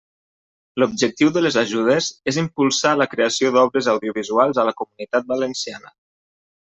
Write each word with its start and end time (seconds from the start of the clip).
L'objectiu 0.83 1.29
de 1.35 1.43
les 1.47 1.57
ajudes 1.61 2.07
és 2.33 2.39
impulsar 2.43 2.93
la 3.01 3.07
creació 3.11 3.51
d'obres 3.59 3.91
audiovisuals 3.97 4.61
a 4.63 4.67
la 4.71 4.75
Comunitat 4.81 5.29
Valenciana. 5.35 5.95